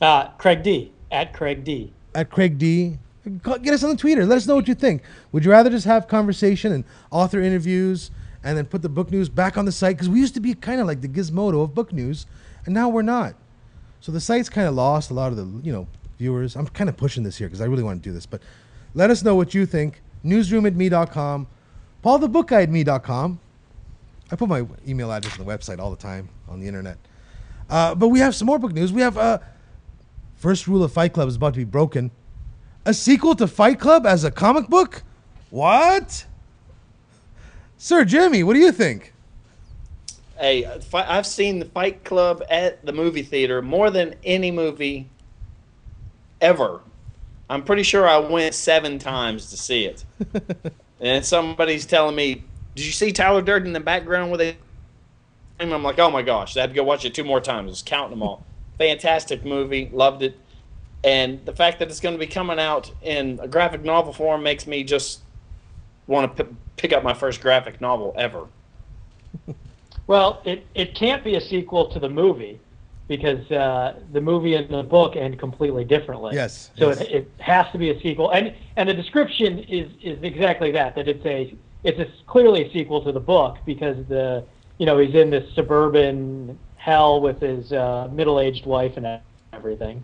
[0.00, 0.92] Uh, Craig D.
[1.10, 1.92] At Craig D.
[2.14, 2.98] At Craig D.
[3.42, 4.26] Get us on the tweeter.
[4.26, 5.02] Let us know what you think.
[5.32, 8.10] Would you rather just have conversation and author interviews
[8.44, 9.96] and then put the book news back on the site?
[9.96, 12.26] Because we used to be kind of like the gizmodo of book news,
[12.64, 13.34] and now we're not.
[14.00, 16.54] So the site's kind of lost a lot of the you know viewers.
[16.54, 18.40] I'm kind of pushing this here because I really want to do this, but
[18.94, 20.00] let us know what you think.
[20.26, 21.46] Newsroom at me.com,
[22.02, 23.40] Paul the Book Guy at me.com.
[24.30, 26.98] I put my email address on the website all the time on the internet.
[27.70, 28.92] Uh, but we have some more book news.
[28.92, 29.38] We have uh,
[30.36, 32.10] First Rule of Fight Club is about to be broken.
[32.84, 35.02] A sequel to Fight Club as a comic book?
[35.50, 36.26] What?
[37.78, 39.12] Sir Jimmy, what do you think?
[40.38, 45.08] Hey, I've seen the Fight Club at the movie theater more than any movie
[46.40, 46.80] ever.
[47.48, 50.04] I'm pretty sure I went seven times to see it.
[51.00, 54.56] and somebody's telling me, "Did you see Tyler Durden in the background with it?"
[55.58, 57.66] And I'm like, "Oh my gosh!" I had to go watch it two more times.
[57.66, 58.44] I was counting them all.
[58.78, 60.38] Fantastic movie, loved it.
[61.04, 64.42] And the fact that it's going to be coming out in a graphic novel form
[64.42, 65.20] makes me just
[66.06, 68.48] want to p- pick up my first graphic novel ever.
[70.06, 72.60] Well, it, it can't be a sequel to the movie
[73.08, 76.34] because uh, the movie and the book end completely differently.
[76.34, 77.00] Yes, So yes.
[77.00, 80.94] It, it has to be a sequel, and and the description is is exactly that.
[80.94, 84.44] That it's a it's a, clearly a sequel to the book because the
[84.78, 89.20] you know he's in this suburban hell with his uh, middle aged wife and
[89.52, 90.02] everything.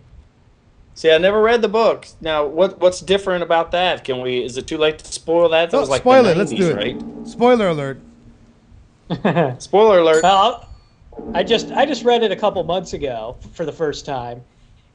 [0.95, 2.07] See, I never read the book.
[2.21, 4.03] Now, what what's different about that?
[4.03, 4.43] Can we?
[4.43, 5.71] Is it too late to spoil that?
[5.71, 6.37] That No, was like spoil the it.
[6.37, 6.75] Let's do it.
[6.75, 7.27] Right?
[7.27, 7.99] Spoiler alert.
[9.59, 10.23] Spoiler alert.
[10.23, 10.69] Well,
[11.33, 14.43] I just I just read it a couple months ago for the first time,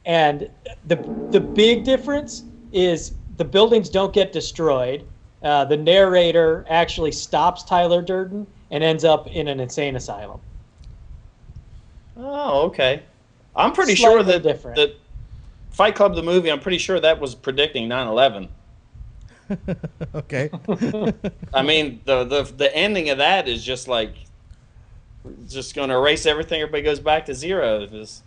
[0.05, 0.49] and
[0.87, 0.95] the
[1.29, 5.05] the big difference is the buildings don't get destroyed.
[5.41, 10.41] Uh, the narrator actually stops Tyler Durden and ends up in an insane asylum.
[12.17, 13.03] Oh, okay.
[13.55, 14.75] I'm pretty Slightly sure that different.
[14.75, 14.95] that
[15.71, 16.51] Fight Club the movie.
[16.51, 18.49] I'm pretty sure that was predicting 9/11.
[20.13, 20.49] Okay.
[21.53, 24.13] I mean, the the the ending of that is just like
[25.47, 26.61] just going to erase everything.
[26.61, 27.85] Everybody goes back to zero.
[27.85, 28.23] Just,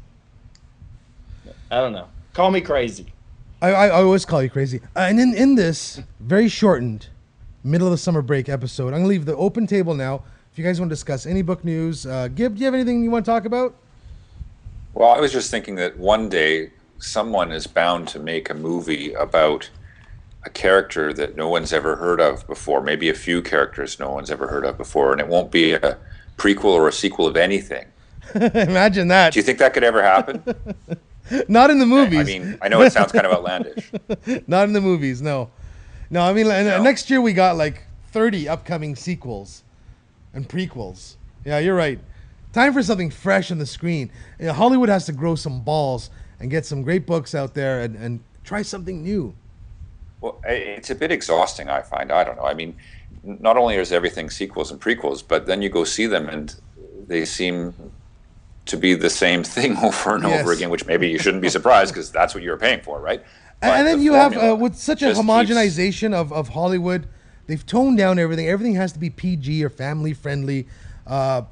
[1.70, 2.09] I don't know.
[2.35, 3.12] Call me crazy.
[3.61, 4.81] I, I, I always call you crazy.
[4.96, 7.09] Uh, and in, in this very shortened
[7.64, 10.24] middle of the summer break episode, I'm gonna leave the open table now.
[10.50, 13.02] If you guys want to discuss any book news, uh, Gib, do you have anything
[13.02, 13.74] you want to talk about?
[14.94, 19.14] Well, I was just thinking that one day someone is bound to make a movie
[19.14, 19.70] about
[20.44, 24.31] a character that no one's ever heard of before, maybe a few characters no one's
[24.31, 25.96] ever heard of before, and it won't be a
[26.37, 27.87] prequel or a sequel of anything.
[28.35, 29.33] Imagine that.
[29.33, 30.42] Do you think that could ever happen?
[31.49, 32.21] Not in the movies.
[32.21, 33.90] I mean, I know it sounds kind of outlandish.
[34.47, 35.23] Not in the movies.
[35.23, 35.51] No.
[36.11, 36.83] No, I mean, uh, No.
[36.83, 39.62] next year we got like 30 upcoming sequels
[40.35, 41.16] and prequels.
[41.45, 41.99] Yeah, you're right.
[42.53, 44.11] Time for something fresh on the screen.
[44.38, 47.81] You know, Hollywood has to grow some balls and get some great books out there
[47.81, 49.35] and, and try something new.
[50.21, 52.12] Well, it's a bit exhausting, I find.
[52.12, 52.45] I don't know.
[52.45, 52.77] I mean,
[53.24, 56.54] not only is everything sequels and prequels, but then you go see them and
[57.06, 57.74] they seem
[58.66, 60.40] to be the same thing over and Yes.
[60.42, 63.22] over again, which maybe you shouldn't be surprised because that's what you're paying for, right?
[63.61, 66.48] But and then the you have uh, with such a just keeps- homogenization of, of
[66.48, 67.08] Hollywood,
[67.46, 68.48] they've toned down everything.
[68.48, 70.66] Everything has to be PG or family friendly.
[71.06, 71.42] Uh,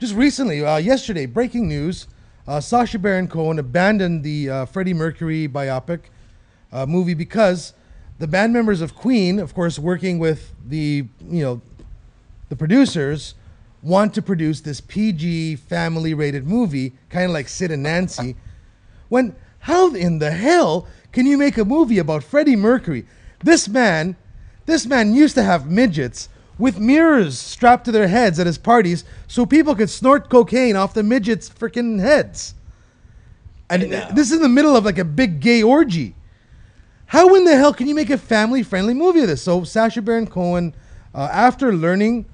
[0.00, 2.08] just recently, uh, yesterday, breaking news:
[2.48, 6.00] uh, Sacha Baron Cohen abandoned the uh, Freddie Mercury biopic
[6.72, 7.72] uh, movie because
[8.20, 11.60] the band members of Queen, of course, working with the you know
[12.50, 13.34] the producers,
[13.82, 18.36] want to produce this PG family rated movie, kind of like Sid and Nancy.
[19.08, 23.06] When how in the hell can you make a movie about Freddie Mercury?
[23.42, 24.16] This man,
[24.66, 26.28] this man used to have midgets
[26.58, 30.92] with mirrors strapped to their heads at his parties so people could snort cocaine off
[30.92, 32.52] the midgets' freaking heads.
[33.70, 36.14] And this is in the middle of like a big gay orgy.
[37.10, 39.42] How in the hell can you make a family-friendly movie of this?
[39.42, 40.72] So Sacha Baron Cohen,
[41.12, 42.24] uh, after learning,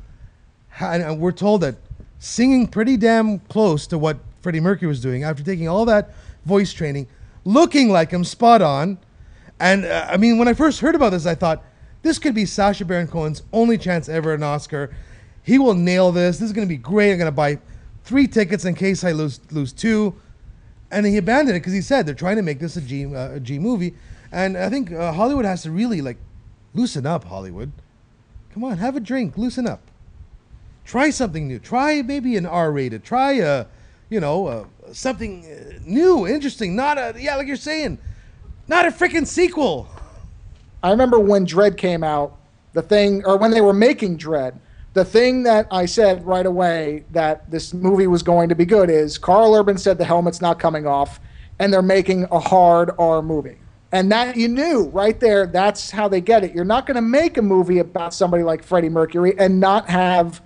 [0.78, 1.76] and we're told that
[2.18, 6.12] singing pretty damn close to what Freddie Mercury was doing, after taking all that
[6.44, 7.06] voice training,
[7.46, 8.98] looking like him spot on,
[9.58, 11.64] and uh, I mean, when I first heard about this, I thought
[12.02, 14.94] this could be Sacha Baron Cohen's only chance ever an Oscar.
[15.42, 16.36] He will nail this.
[16.36, 17.12] This is going to be great.
[17.12, 17.60] I'm going to buy
[18.04, 20.20] three tickets in case I lose lose two
[20.90, 23.32] and he abandoned it because he said they're trying to make this a G uh,
[23.32, 23.94] a G movie,
[24.32, 26.18] and I think uh, Hollywood has to really like
[26.74, 27.24] loosen up.
[27.24, 27.72] Hollywood,
[28.52, 29.80] come on, have a drink, loosen up,
[30.84, 33.66] try something new, try maybe an R rated, try a,
[34.10, 37.98] you know, uh, something uh, new, interesting, not a yeah, like you're saying,
[38.68, 39.88] not a freaking sequel.
[40.82, 42.36] I remember when Dredd came out,
[42.72, 44.58] the thing, or when they were making Dredd,
[44.92, 48.88] the thing that I said right away that this movie was going to be good
[48.88, 51.20] is Karl Urban said the helmet's not coming off,
[51.58, 53.58] and they're making a hard R movie.
[53.92, 56.54] And that you knew right there, that's how they get it.
[56.54, 60.42] You're not going to make a movie about somebody like Freddie Mercury and not have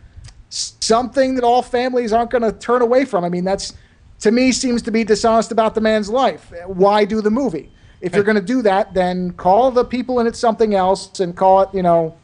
[0.50, 3.24] something that all families aren't going to turn away from.
[3.24, 3.72] I mean, that's
[4.20, 6.52] to me seems to be dishonest about the man's life.
[6.66, 7.70] Why do the movie?
[8.00, 11.36] If you're going to do that, then call the people in it something else and
[11.36, 12.16] call it, you know,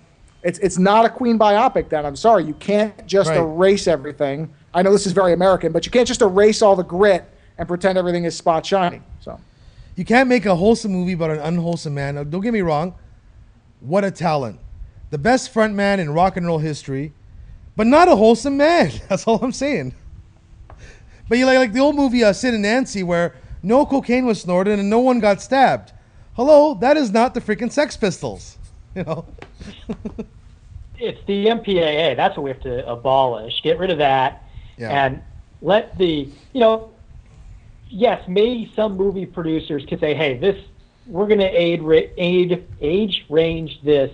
[0.43, 1.89] it's it's not a Queen biopic.
[1.89, 3.39] Then I'm sorry, you can't just Right.
[3.39, 4.49] erase everything.
[4.73, 7.25] I know this is very American, but you can't just erase all the grit
[7.59, 9.01] and pretend everything is spot shiny.
[9.97, 12.15] You can't make a wholesome movie about an unwholesome man.
[12.17, 12.95] Now, don't get me wrong.
[13.81, 14.61] What a talent.
[15.11, 17.13] The best frontman in rock and roll history.
[17.77, 18.93] but not a wholesome man.
[19.09, 19.95] That's all I'm saying.
[21.29, 24.41] But you like like the old movie uh, Sid and Nancy, where no cocaine was
[24.41, 25.93] snorted and no one got stabbed.
[26.35, 28.59] Hello, that is not the freaking Sex Pistols.
[28.95, 29.27] You know.
[30.99, 32.17] it's the MPAA.
[32.17, 33.63] That's what we have to abolish.
[33.63, 34.43] Get rid of that,
[34.79, 35.05] Yeah.
[35.07, 35.23] and
[35.61, 36.91] let the you know.
[37.89, 40.57] Yes, maybe some movie producers could say, "Hey, this
[41.07, 41.83] we're going to aid
[42.17, 44.11] aid age range this,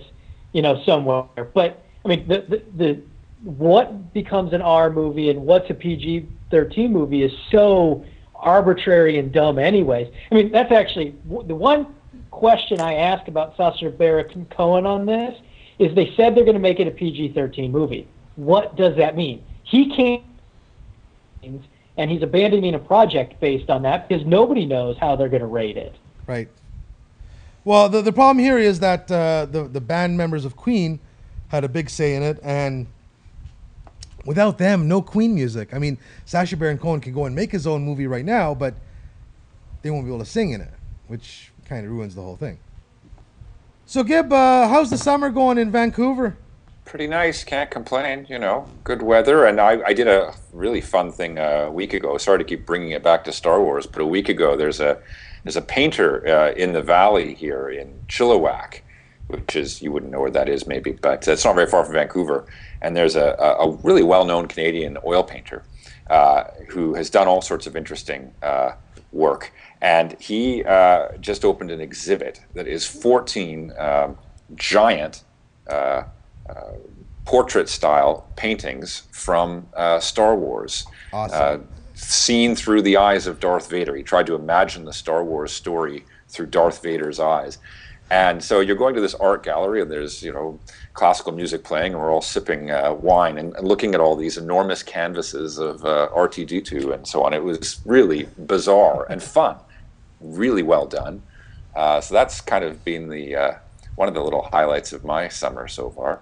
[0.51, 3.01] you know, somewhere." But I mean, the the, the
[3.43, 8.05] what becomes an R movie and what's a PG thirteen movie is so
[8.35, 10.13] arbitrary and dumb, anyways.
[10.31, 11.87] I mean, that's actually the one
[12.31, 15.39] question I asked about Sacha Baron Cohen on this
[15.79, 18.07] is they said they're going to make it a PG 13 movie.
[18.35, 19.43] What does that mean?
[19.63, 20.23] He can't,
[21.97, 25.47] and he's abandoning a project based on that because nobody knows how they're going to
[25.47, 25.95] rate it.
[26.27, 26.49] Right.
[27.65, 30.99] Well, the, the problem here is that uh, the the band members of Queen
[31.47, 32.87] had a big say in it, and
[34.25, 35.73] without them, no Queen music.
[35.73, 38.73] I mean, Sacha Baron Cohen can go and make his own movie right now, but
[39.81, 40.73] they won't be able to sing in it,
[41.07, 42.59] which kind of ruins the whole thing.
[43.85, 46.37] So, Gib, uh, how's the summer going in Vancouver?
[46.85, 47.43] Pretty nice.
[47.43, 48.27] Can't complain.
[48.29, 49.45] You know, good weather.
[49.45, 52.17] And I, I did a really fun thing a week ago.
[52.17, 54.99] Sorry to keep bringing it back to Star Wars, but a week ago there's a
[55.43, 58.81] there's a painter uh, in the valley here in Chilliwack,
[59.27, 61.93] which is you wouldn't know where that is maybe, but it's not very far from
[61.93, 62.45] Vancouver.
[62.81, 65.63] And there's a, a really well-known Canadian oil painter
[66.09, 68.73] uh, who has done all sorts of interesting uh,
[69.11, 69.53] work.
[69.81, 74.17] And he uh, just opened an exhibit that is 14 um,
[74.55, 75.23] giant
[75.67, 76.03] uh,
[77.25, 80.85] portrait style paintings from uh, Star Wars.
[81.11, 81.39] Awesome.
[81.41, 81.57] Uh,
[81.95, 83.95] seen through the eyes of Darth Vader.
[83.95, 87.59] He tried to imagine the Star Wars story through Darth Vader's eyes.
[88.11, 90.59] And so you're going to this art gallery, and there's you know
[90.93, 94.37] classical music playing, and we're all sipping uh, wine and, and looking at all these
[94.37, 97.33] enormous canvases of uh, R2D2 and so on.
[97.33, 99.55] It was really bizarre and fun,
[100.19, 101.23] really well done.
[101.75, 103.53] Uh, so that's kind of been the uh,
[103.95, 106.19] one of the little highlights of my summer so far.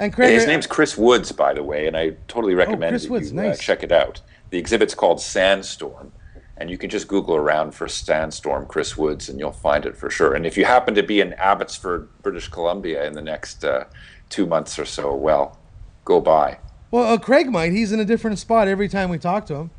[0.00, 3.02] And Craig, His name's Chris Woods, by the way, and I totally recommend Oh, Chris
[3.02, 3.58] that Woods, you nice.
[3.58, 4.22] uh, check it out.
[4.48, 6.10] The exhibit's called Sandstorm,
[6.56, 10.08] and you can just Google around for Sandstorm Chris Woods, and you'll find it for
[10.08, 10.32] sure.
[10.34, 13.84] And if you happen to be in Abbotsford, British Columbia, in the next uh,
[14.30, 15.58] two months or so, well,
[16.06, 16.58] go by.
[16.90, 17.72] well, uh, Craig might.
[17.72, 19.70] He's in a different spot every time we talk to him.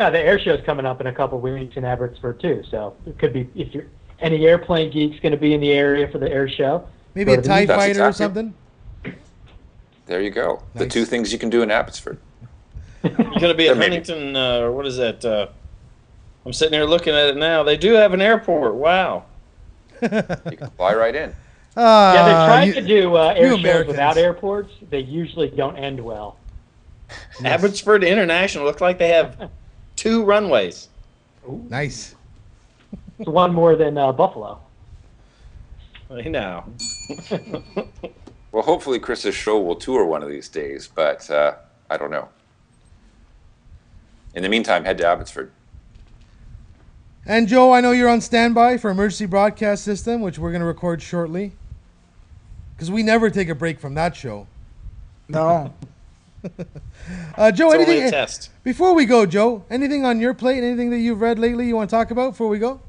[0.00, 2.96] Yeah, the air show's coming up in a couple of weeks in Abbotsford too, so
[3.06, 3.84] it could be if you're
[4.18, 6.84] any airplane geeks going to be in the area for the air show.
[7.14, 8.54] Maybe a to TIE That's fighter or something.
[10.10, 10.60] There you go.
[10.74, 12.18] The two things you can do in Abbotsford.
[13.04, 13.88] You're going to be at There.
[13.88, 15.24] Huntington, uh, or what is that?
[15.24, 15.46] Uh,
[16.44, 17.62] I'm sitting here looking at it now.
[17.62, 18.74] They do have an airport.
[18.74, 19.26] Wow.
[20.02, 21.30] You can fly right in.
[21.76, 23.86] Uh, Yeah, they're trying you- to do uh, air you shows Americans.
[23.92, 24.72] without airports.
[24.90, 26.38] They usually don't end well.
[27.44, 29.48] Abbotsford International looks like they have
[29.94, 30.88] two runways.
[31.68, 32.16] Nice.
[33.20, 34.58] It's one more than uh, Buffalo.
[36.10, 36.64] I know.
[38.52, 41.54] Well, hopefully Chris's show will tour one of these days, but uh,
[41.88, 42.28] I don't know.
[44.34, 45.50] In the meantime, head to Abbotsford.
[47.26, 50.66] And Joe, I know you're on standby for emergency broadcast system, which we're going to
[50.66, 51.52] record shortly.
[52.74, 54.46] Because we never take a break from that show.
[55.28, 55.74] No.
[57.36, 58.50] Uh, Joe, It's only anything a test.
[58.62, 59.64] before we go, Joe?
[59.68, 60.62] Anything on your plate?
[60.62, 62.80] Anything that you've read lately you want to talk about before we go?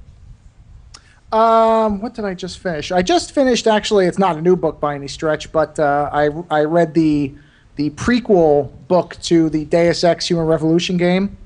[1.31, 2.91] Um, what did I just finish?
[2.91, 3.65] I just finished.
[3.65, 7.33] Actually, it's not a new book by any stretch, but uh, I I read the
[7.77, 11.37] the prequel book to the Deus Ex Human Revolution game,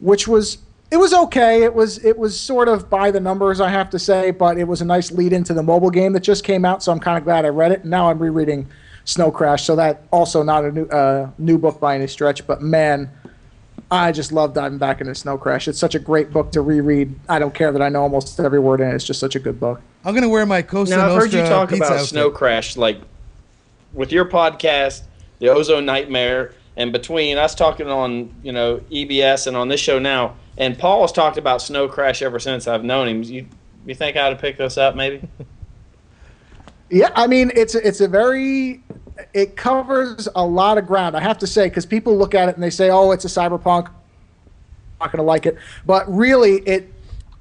[0.00, 0.58] which was
[0.90, 1.62] it was okay.
[1.62, 4.64] It was it was sort of by the numbers, I have to say, but it
[4.64, 6.82] was a nice lead into the mobile game that just came out.
[6.82, 7.82] So I'm kind of glad I read it.
[7.82, 8.66] And now I'm rereading
[9.04, 12.62] Snow Crash, so that also not a new uh, new book by any stretch, but
[12.62, 13.10] man.
[13.90, 15.66] I just love diving back into Snow Crash.
[15.66, 17.14] It's such a great book to reread.
[17.28, 18.94] I don't care that I know almost every word in it.
[18.94, 19.80] It's just such a good book.
[20.04, 22.08] I'm going to wear my Costa Now I've heard you Nostra talk pizza about outfit.
[22.08, 23.00] Snow Crash, like
[23.92, 25.02] with your podcast,
[25.40, 29.98] the Ozone Nightmare, and between us talking on you know EBS and on this show
[29.98, 33.22] now, and Paul has talked about Snow Crash ever since I've known him.
[33.24, 33.46] You
[33.86, 35.26] you think I ought to pick this up maybe?
[36.92, 38.82] Yeah, I mean it's it's a very
[39.34, 41.16] it covers a lot of ground.
[41.16, 43.28] I have to say because people look at it and they say, "Oh, it's a
[43.28, 45.56] cyberpunk." I'm Not going to like it,
[45.86, 46.92] but really it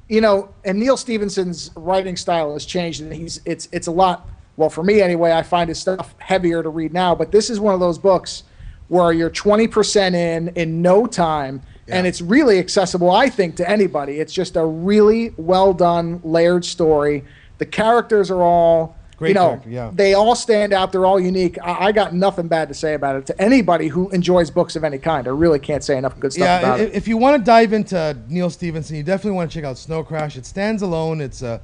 [0.09, 4.27] you know, and Neal Stephenson's writing style has changed and he's it's it's a lot
[4.57, 7.59] well for me anyway, I find his stuff heavier to read now, but this is
[7.59, 8.43] one of those books
[8.87, 14.19] where you're 20% in in no time and it's really accessible I think to anybody.
[14.19, 17.23] It's just a really well done layered story.
[17.59, 19.91] The characters are all Great you know, character, yeah.
[19.93, 20.91] they all stand out.
[20.93, 21.57] They're all unique.
[21.61, 24.83] I, I got nothing bad to say about it to anybody who enjoys books of
[24.85, 25.27] any kind.
[25.27, 26.93] I really can't say enough good stuff yeah, about i- it.
[26.95, 30.03] if you want to dive into Neal Stephenson, you definitely want to check out Snow
[30.03, 30.37] Crash.
[30.37, 31.19] It stands alone.
[31.21, 31.59] It's uh,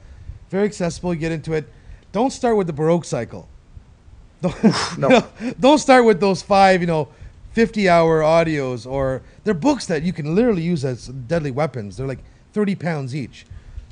[0.49, 1.13] very accessible.
[1.13, 1.67] You get into it.
[2.11, 3.47] Don't start with the Baroque cycle.
[4.41, 5.25] Don't, No.
[5.59, 7.07] don't start with those five, you know,
[7.53, 11.95] 50 hour audios or they're books that you can literally use as deadly weapons.
[11.95, 12.19] They're like
[12.51, 13.45] 30 pounds each.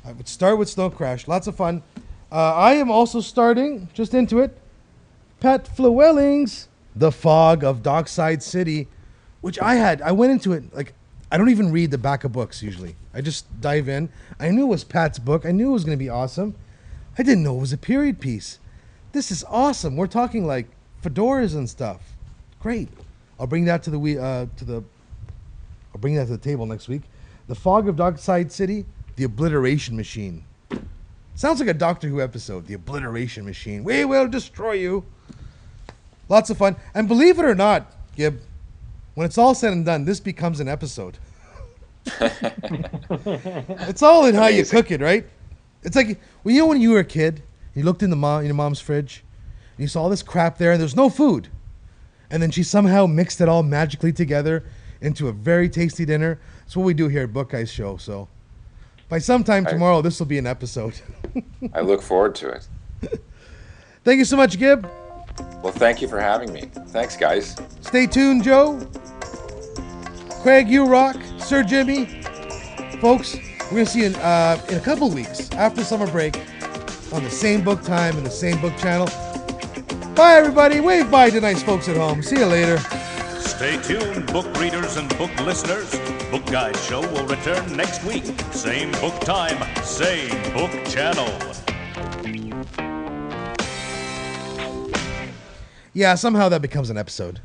[0.04, 1.26] I would start with Snow Crash.
[1.26, 1.82] Lots of fun.
[2.34, 4.58] Uh, I am also starting, just into it,
[5.38, 6.66] Pat Flewelling's
[6.96, 8.88] The Fog of Dockside City,
[9.40, 10.02] which I had.
[10.02, 10.94] I went into it like
[11.30, 12.96] I don't even read the back of books usually.
[13.14, 14.08] I just dive in.
[14.40, 15.46] I knew it was Pat's book.
[15.46, 16.56] I knew it was going to be awesome.
[17.16, 18.58] I didn't know it was a period piece.
[19.12, 19.94] This is awesome.
[19.94, 20.66] We're talking like
[21.04, 22.00] fedoras and stuff.
[22.58, 22.88] Great.
[23.38, 24.82] I'll bring that to the we uh, to the.
[25.94, 27.02] I'll bring that to the table next week.
[27.46, 30.44] The Fog of Dockside City, The Obliteration Machine.
[31.36, 32.66] Sounds like a Doctor Who episode.
[32.66, 33.82] The Obliteration Machine.
[33.82, 35.04] We will destroy you.
[36.28, 36.76] Lots of fun.
[36.94, 38.40] And believe it or not, Gib,
[39.14, 41.18] when it's all said and done, this becomes an episode.
[42.20, 45.26] it's all in how you cook it, right?
[45.82, 47.42] It's like well, you know when you were a kid,
[47.74, 49.24] you looked in the mom in your mom's fridge,
[49.76, 51.48] and you saw all this crap there, and there's no food,
[52.30, 54.64] and then she somehow mixed it all magically together
[55.00, 56.38] into a very tasty dinner.
[56.60, 57.96] That's what we do here at Book Guys Show.
[57.96, 58.28] So,
[59.08, 60.94] by sometime I- tomorrow, this will be an episode.
[61.72, 62.68] I look forward to it.
[64.04, 64.88] Thank you so much, Gib.
[65.62, 66.70] Well, thank you for having me.
[66.88, 67.56] Thanks, guys.
[67.80, 68.86] Stay tuned, Joe.
[70.42, 71.16] Craig, you rock.
[71.38, 72.04] Sir Jimmy.
[73.00, 73.34] Folks,
[73.64, 76.36] we're going to see you in, uh, in a couple weeks after summer break
[77.12, 79.06] on the same book time and the same book channel.
[80.14, 80.80] Bye, everybody.
[80.80, 82.22] Wave bye to nice folks at home.
[82.22, 82.78] See you later.
[83.40, 85.92] Stay tuned, book readers and book listeners.
[86.34, 88.24] Book Guys Show will return next week.
[88.50, 91.30] Same book time, same book channel.
[95.92, 97.38] Yeah, somehow that becomes an episode.